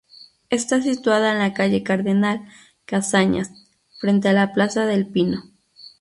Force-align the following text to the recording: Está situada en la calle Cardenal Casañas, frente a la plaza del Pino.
Está 0.49 0.81
situada 0.81 1.31
en 1.31 1.37
la 1.37 1.53
calle 1.53 1.83
Cardenal 1.83 2.47
Casañas, 2.85 3.51
frente 3.99 4.29
a 4.29 4.33
la 4.33 4.51
plaza 4.51 4.87
del 4.87 5.05
Pino. 5.07 5.43